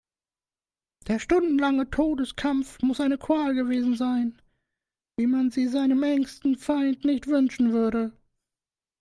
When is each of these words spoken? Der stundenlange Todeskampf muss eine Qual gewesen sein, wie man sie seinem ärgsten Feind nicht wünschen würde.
Der 1.05 1.19
stundenlange 1.19 1.91
Todeskampf 1.91 2.81
muss 2.81 2.99
eine 2.99 3.19
Qual 3.19 3.53
gewesen 3.53 3.95
sein, 3.95 4.41
wie 5.15 5.27
man 5.27 5.51
sie 5.51 5.67
seinem 5.67 6.01
ärgsten 6.01 6.57
Feind 6.57 7.05
nicht 7.05 7.27
wünschen 7.27 7.71
würde. 7.71 8.11